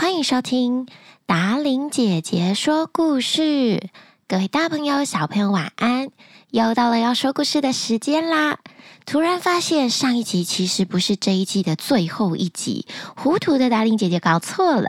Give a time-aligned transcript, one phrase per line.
[0.00, 0.86] 欢迎收听
[1.26, 3.90] 达玲姐姐说故事。
[4.28, 6.10] 各位大朋友、小朋友，晚安！
[6.52, 8.60] 又到了要说故事的时间啦。
[9.06, 14.88] 突然发现上一集其实不是这一季的最后一集，糊涂的达玲姐姐搞错了。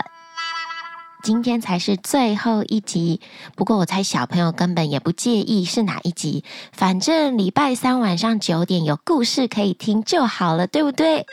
[1.30, 3.22] 今天才是最后一集，
[3.56, 11.28] 不过我猜小朋友根本也不介意是哪一集，反正礼拜三晚上九点有故事可以听就好了，对不对？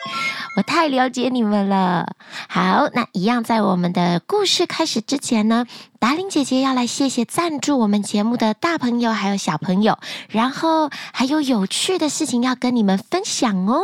[0.58, 2.12] 我太了解你们了。
[2.46, 5.64] 好，那一样在我们的故事开始之前呢，
[5.98, 13.80] 达伶姐姐要来谢谢赞助我们节目的大朋友还有小朋友，然后还有有趣的事情要跟你们分享哦。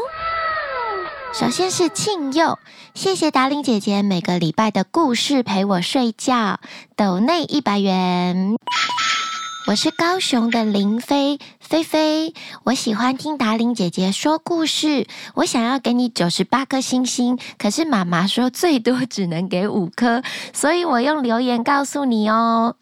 [1.32, 2.58] 首先是庆佑，
[2.94, 6.60] 谢谢达伶姐姐每个礼拜的故事陪我睡觉，
[6.94, 8.56] 抖内一百元。
[9.66, 15.06] 我是高雄的林飞飞飞，我喜欢听达伶姐姐说故事，
[15.36, 22.76] 我想要给你九十八颗星星，可是妈妈说最多只能给五颗，所以我用留言告诉你哦。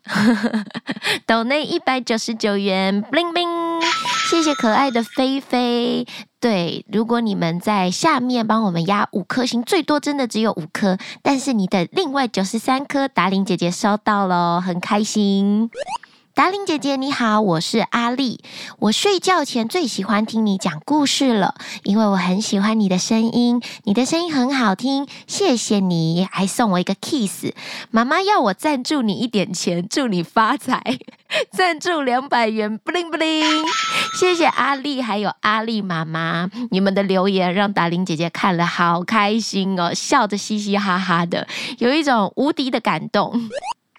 [1.25, 3.85] 抖内一百九十九元，bling bling，
[4.29, 6.05] 谢谢可爱的飞飞。
[6.41, 15.69] 对，如果你们在下面帮我们压五颗星，最多真的只有五颗，但是你的另外九十三颗，达玲姐姐收到了，很开心。
[16.33, 18.41] 达玲姐姐你好，我是阿丽。
[18.79, 25.07] 我睡觉前最喜欢听你讲故事了，因为我很喜欢你的声音，你的声音很好听。
[25.27, 27.53] 谢谢你，还送我一个 kiss。
[27.91, 30.81] 妈妈要我赞助你一点钱，祝你发财，
[31.53, 33.67] 赞助两百元，bling bling。
[34.19, 41.47] 谢谢阿丽，还有阿丽妈妈，你们的留言让达玲姐姐看了好开心哦，笑得嘻嘻哈哈的，
[41.79, 43.51] 有一种无敌的感动。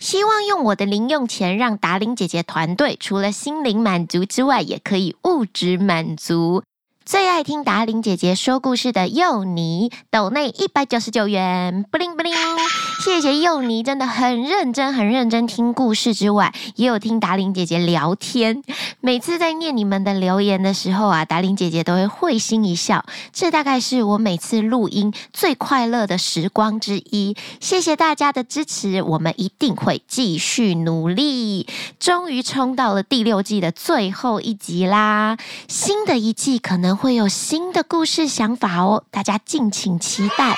[0.01, 6.63] 希望用我的零用钱让达玲姐姐团队除了心灵满足之外，也可以物质满足。
[7.11, 12.33] 最爱听达玲姐姐说故事的幼妮，抖内一百九十九元，布灵布灵，
[13.03, 18.63] 谢谢幼妮，真的很认真，很认真听故事之外，也有听达玲姐姐聊天。
[19.01, 27.35] 每次在念你们的留言的时候啊，达玲姐姐都会会心一笑，这大概是我每次录音最快乐的时光之一。
[27.59, 31.67] 谢谢大家的支持，我们一定会继续努力。
[31.99, 37.00] 终于冲到了第六季的最后一集啦，新的一季可能。
[37.01, 40.55] 会有新的故事想法哦，大家敬请期待。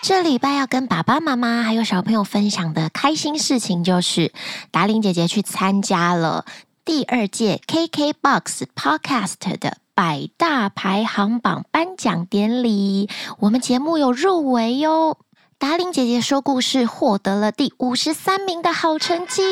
[0.00, 4.32] 这礼拜要跟爸爸妈妈还有小朋友分享的开心事情，就是
[4.70, 6.46] 达玲姐姐去参加了
[6.82, 13.10] 第二届 KKBOX Podcast 的百大排行榜颁奖典礼，
[13.40, 15.18] 我们节目有入围哟。
[15.58, 19.42] 达玲姐姐说故事获得了第五十三名的好成绩。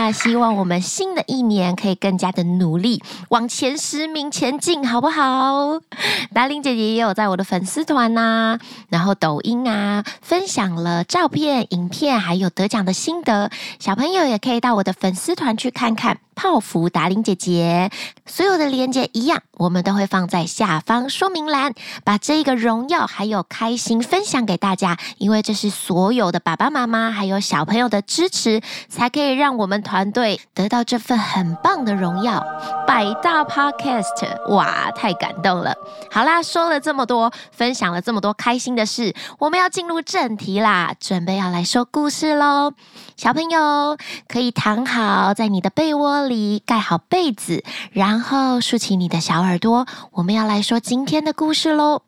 [0.00, 5.78] 那，希望我们新的一年可以更加的努力，往前十名前进，好不好？
[6.32, 16.16] 达令姐姐也有在我的粉丝团呐，然后抖音啊，分享了照片、影片，还有得奖的心得，小朋友也可以到我的粉丝团去看看。
[16.40, 17.90] 泡芙达玲姐姐，
[18.24, 32.42] 所有的链接一样，我们都会放在下方说明栏，把这个荣耀还有开心分享给大家，因为这是所有的爸爸妈妈还有小朋友的支持，才可以让我们团队得到这份很棒的荣耀。
[32.86, 35.74] 百大 Podcast，哇，太感动了！
[36.10, 42.72] 好啦，说了这么多，分享了这么多开心的事，我们要进入正题啦，准备要来说故事喽。
[43.20, 43.98] 小朋友
[44.28, 46.58] 可以躺好在你的被窝里。
[46.64, 52.00] 盖好被子，然后竖起你的小耳朵，我们要来说今天的故事喽。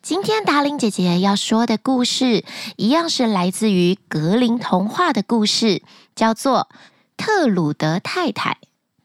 [0.00, 2.44] 今天达伶姐姐要说的故事，
[2.76, 5.82] 一样是来自于格林童话的故事，
[6.14, 6.68] 叫做
[7.16, 8.52] 《特鲁德太太》。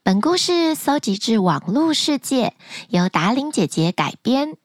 [0.04, 2.54] 本故事搜集至网络世界，
[2.90, 4.56] 由达伶姐姐改编。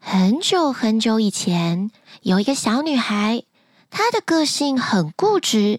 [0.00, 1.92] 很久很久以前，
[2.22, 3.44] 有一个小女孩，
[3.90, 5.78] 她的个性很固执。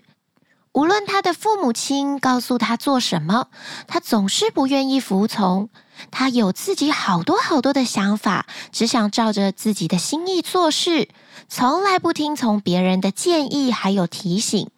[0.74, 3.48] 无论他的父母亲告诉他做什么，
[3.88, 5.69] 他总是不愿意服从。
[6.12, 11.10] 他有自己好多好多的想法，只想照着自己的心意做事，
[11.50, 14.69] 从来不听从别人的建议还有提醒。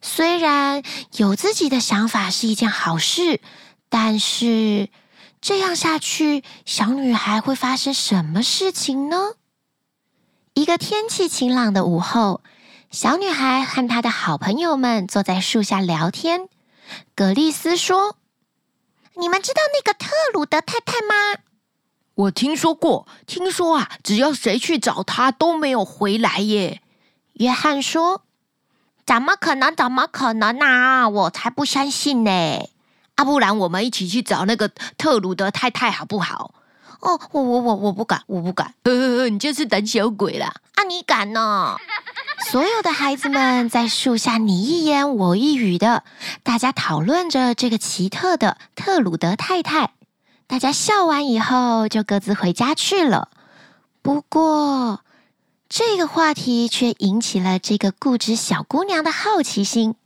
[0.00, 0.82] 虽然
[1.16, 3.40] 有自己的想法是一件好事，
[3.90, 4.88] 但是
[5.42, 9.34] 这样下去，小女孩会发生什么事情呢？
[10.54, 12.40] 一个天气晴朗的午后。
[12.90, 16.48] 小女孩和她的好朋友们坐在树下聊天。
[17.14, 18.16] 葛丽斯说
[19.14, 21.42] ：“你们知道那个特鲁德太太吗
[22.14, 26.80] ？”“我听说过，听说啊，只要谁去找她都没有回来耶。”
[27.34, 28.22] 约翰说
[29.04, 29.76] ：“怎么可能？
[29.76, 31.06] 怎么可能啊？
[31.10, 32.70] 我才不相信呢！
[33.16, 36.54] 啊，不然我们一起去找那个特鲁德太太好不好？”
[37.00, 38.74] 哦，我我我我不敢，我不敢。
[38.82, 40.52] 呵呵呵，你就是胆小鬼啦！
[40.74, 41.76] 啊，你敢呢？
[42.46, 46.04] 所有的孩子们在树下你一言我一语的，
[46.42, 49.90] 大家讨论着这个奇特的特鲁德太太。
[50.46, 53.28] 大家笑完以后，就各自回家去了。
[54.00, 55.00] 不过，
[55.68, 59.96] 这个话题却引起了这个固执小姑娘的好奇心。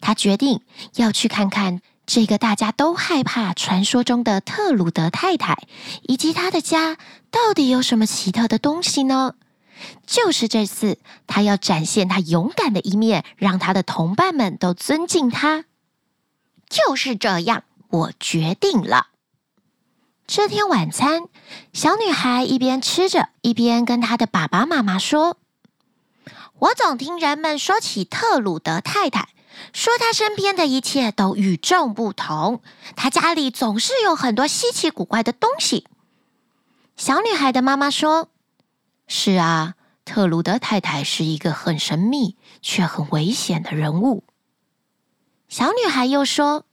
[0.00, 0.62] 她决定
[0.96, 5.56] 要去看看这个大家都害怕传说中的特鲁德太太，
[6.02, 6.96] 以及她的家
[7.30, 9.34] 到底有什么奇特的东西呢？
[10.06, 15.64] 就是这次，他要展现他勇敢的一面，让他的同伴们都尊敬他。
[16.68, 19.08] 就是这样，我决定了。
[20.26, 21.24] 这天晚餐，
[21.72, 25.36] 小女孩一边吃着，一边跟她的爸爸妈妈说
[26.58, 29.28] ：“我总听人们说起特鲁德太太，
[29.74, 32.62] 说她身边的一切都与众不同，
[32.96, 35.86] 她家里总是有很多稀奇古怪的东西。”
[36.96, 38.30] 小女孩的妈妈说
[39.14, 39.74] ：“是啊，
[40.06, 44.24] 特鲁德太太是一个很神秘却很危险的人物。”
[45.50, 46.64] 小女孩又说：“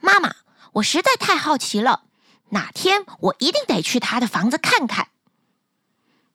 [0.00, 0.34] 妈妈，
[0.72, 2.04] 我实在太好奇了。”
[2.52, 5.08] 哪天我一定得去他的房子看看。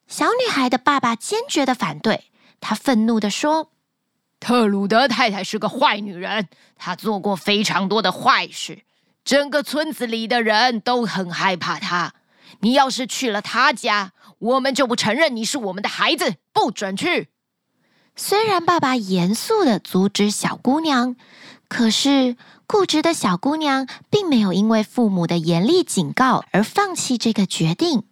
[0.06, 2.30] 小女孩的爸爸坚决的反对，
[2.60, 3.72] 他愤怒的说
[4.40, 6.48] ：“特鲁德太太是个坏女人，
[6.78, 8.84] 她做过非常多的坏事，
[9.26, 12.14] 整个村子里的人都很害怕她。
[12.60, 17.30] 你要是去了她家，我们就不承认你是我们的孩子，不准去。”
[18.18, 21.16] 虽然爸爸严肃的阻止小姑娘，
[21.68, 22.36] 可是。
[22.72, 28.04] 固执的小姑娘并没有因为父母的严厉警告而放弃这个决定，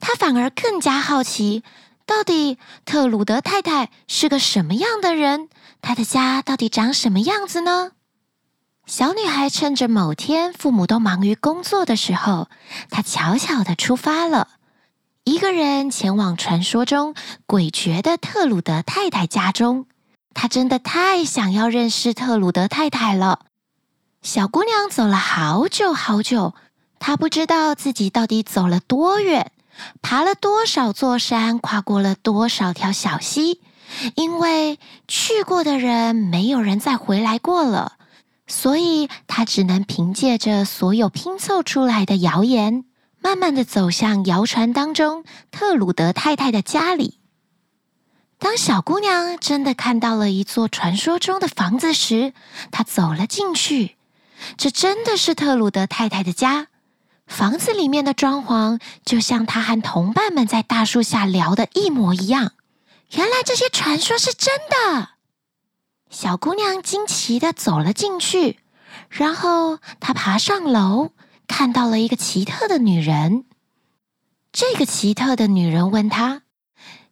[0.00, 1.62] 她反而更加好奇，
[2.04, 5.48] 到底特鲁德太太是个什么样的人？
[5.80, 7.92] 她的家到底长什么样子呢？
[8.84, 12.50] 小女孩趁着某天父母都忙于工作的时候，
[12.90, 14.48] 她悄悄地出发了，
[15.24, 17.14] 一个人前往传说中
[17.46, 19.86] 诡谲的特鲁德太太家中。
[20.34, 23.40] 他真的太想要认识特鲁德太太了。
[24.22, 26.54] 小姑娘走了好久好久，
[26.98, 29.52] 她不知道自己到底走了多远，
[30.00, 33.60] 爬了多少座山，跨过了多少条小溪，
[34.16, 37.92] 因为去过的人没有人再回来过了，
[38.48, 42.84] 所以她只能凭借着所有拼凑出来的谣言，
[43.22, 47.18] 慢慢的走向谣传当中特鲁德太太的家里。
[48.38, 52.32] 当小姑娘真的看到了一座传说中的房子时，
[52.72, 53.96] 她走了进去。
[54.56, 56.66] 这真的是特鲁德太太的家，
[57.28, 62.52] 房子里面的装潢就像她和同伴们在大树下聊的一模一样。
[63.12, 65.10] 原来这些传说是真的。
[66.10, 68.58] 小姑娘惊奇的走了进去，
[69.08, 71.12] 然后她爬上楼，
[71.46, 73.44] 看到了一个奇特的女人。
[74.52, 76.42] 这个奇特的女人问她：“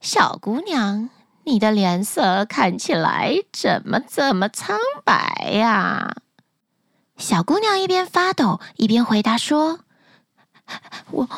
[0.01, 1.09] 小姑娘，
[1.45, 6.17] 你的脸色看起来怎么这么苍白呀？”
[7.17, 9.81] 小姑娘一边发抖一边回答说
[11.13, 11.29] ：“我、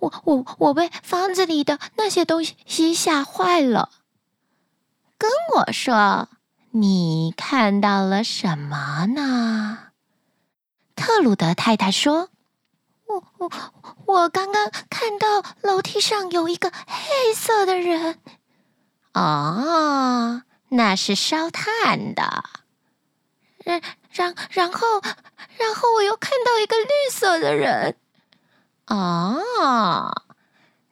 [0.00, 3.90] 我、我、我被房子里的那些东西吓坏了。”
[5.18, 6.28] 跟我说，
[6.72, 9.91] 你看到了什么呢？
[11.02, 12.28] 特鲁德太太说
[13.06, 13.50] ：“我、我、
[14.06, 18.20] 我刚刚看到楼梯上有一个黑色的人。”
[19.12, 22.44] 哦，那是烧炭的。
[23.64, 23.82] 然
[24.12, 25.02] 然然后，
[25.58, 27.96] 然后我又看到一个绿色的人，
[28.86, 29.42] 哦，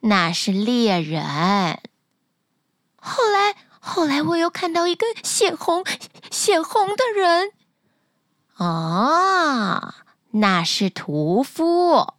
[0.01, 1.79] 那是猎人。
[2.97, 5.85] 后来，后来我又看到一个血红
[6.29, 7.53] 血红的人，
[8.57, 9.30] 哦，
[10.31, 12.13] 那是屠夫。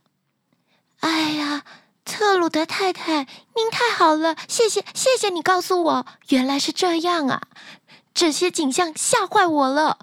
[1.00, 1.64] 哎呀，
[2.04, 3.26] 特鲁德太太，
[3.56, 7.42] 您太好了，谢谢谢谢你告诉我，原来是这样啊！
[8.14, 9.98] 这些景象吓坏我了。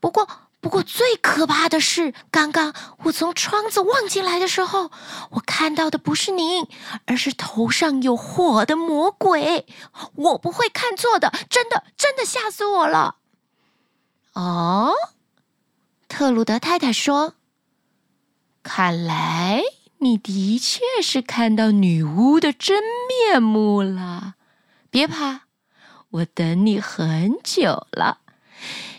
[0.00, 0.28] 不过，
[0.60, 4.90] 不过最可怕的是，刚刚我从窗子望进来的时候，
[5.30, 6.66] 我看到的不是您，
[7.06, 9.66] 而是头上有火的魔鬼。
[10.16, 13.16] 我不会看错的，真的，真的吓死我了。
[14.34, 14.92] 哦，
[16.08, 17.34] 特鲁德太太说
[18.62, 19.62] ：“看来
[19.98, 24.34] 你的确是看到女巫的真面目了。
[24.90, 25.42] 别怕，
[26.10, 28.18] 我等你很久了。”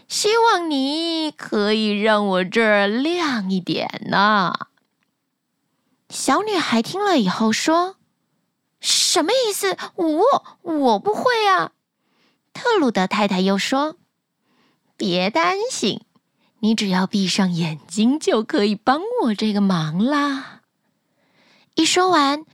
[0.08, 4.54] 希望你可以让我这儿亮一点呢。
[6.10, 7.96] 小女孩听了以后说
[8.80, 9.76] ：“什么意思？
[9.96, 11.72] 我我不会啊。”
[12.54, 13.96] 特鲁德太太又说
[14.96, 16.02] ：“别担心，
[16.64, 20.62] 你只要闭上眼睛就可以帮我这个忙啦。”
[21.76, 22.46] 一说完，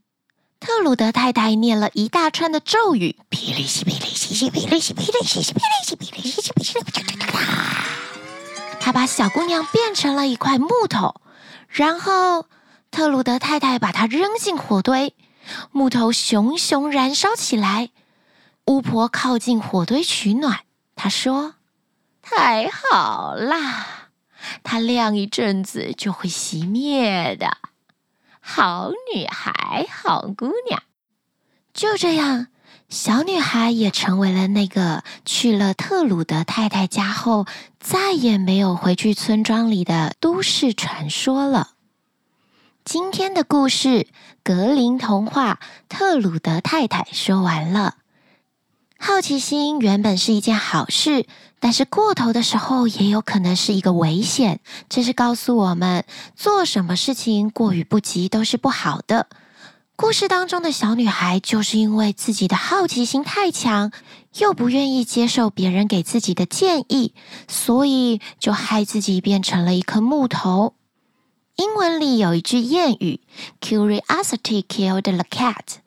[0.59, 7.85] 特鲁德太太念了一大串的咒语，噼里西噼里西西噼里西噼里西西噼里西噼里西西噼里啪啪啪。
[8.79, 11.21] 他把小姑娘变成了一块木头，
[11.67, 12.47] 然后
[12.89, 15.13] 特鲁德太太把她扔进火堆，
[15.71, 17.91] 木头熊熊燃烧起来。
[18.65, 20.61] 巫婆靠近火堆取暖，
[20.95, 21.55] 她说
[22.23, 23.98] ：“太好啦，
[24.63, 27.57] 它亮一阵子就会熄灭的。”
[28.41, 30.81] 好女孩，好姑娘，
[31.73, 32.47] 就这样，
[32.87, 37.45] 小女孩也成为了那个去了特鲁德太太家后
[37.79, 41.73] 再也没有回去村庄里的都市传说了。
[42.83, 43.87] 今天的故事
[44.41, 47.97] 《格林童话》特鲁德太太说完了。
[49.01, 51.25] 好奇心原本是一件好事，
[51.61, 54.59] 但是过头的时候也有可能是一个危险。
[54.89, 56.03] 这是告诉我们，
[56.35, 59.27] 做什么事情过犹不及都是不好的。
[59.95, 63.91] 故事当中的小女孩就是因为自己的好奇心太强，
[64.37, 67.13] 又不愿意接受别人给自己的建议，
[67.47, 70.73] 所以就害自己变成了一颗木头。
[71.55, 73.21] 英文里有一句谚语
[73.61, 75.79] ：“Curiosity killed the cat”，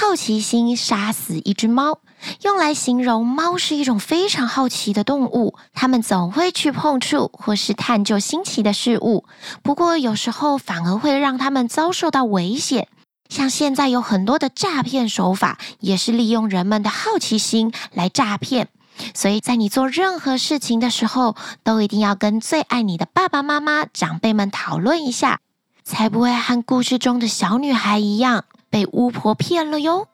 [0.00, 1.98] 好奇心杀死一只猫。
[2.42, 9.24] 用来形容猫是一种非常好奇的动物，它们总会去碰触或是探究新奇的事物。
[9.64, 12.86] 不过有时候反而会让它们遭受到危险，
[13.28, 18.68] 像现在有很多的诈骗手法，也是利用人们的好奇心来诈骗。
[19.14, 25.40] 所以在你做任何事情的时候，都一定要跟最爱你的爸爸妈妈、长辈们讨论一下，
[25.82, 30.08] 才不会和故事中的小女孩一样被巫婆骗了哟。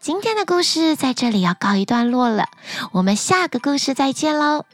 [0.00, 2.46] 今天的故事在这里要告一段落了，
[2.92, 4.64] 我们下个故事再见喽！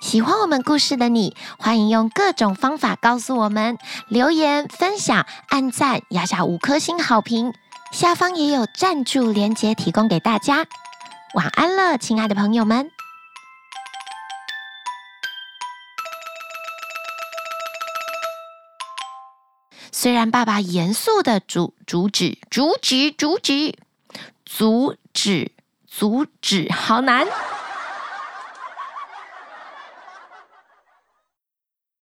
[0.00, 3.76] 喜欢我们故事的你，欢迎用各种方法告诉我们，
[4.08, 7.52] 留言、分享、按赞、压下五颗星好评，
[7.90, 10.66] 下方也有赞助连接提供给大家。
[11.34, 12.90] 晚安了，亲爱的朋友们！
[20.00, 23.74] 虽然爸爸严肃的阻阻止阻止阻止。
[24.44, 25.50] 阻止，
[25.88, 27.26] 阻止，好难。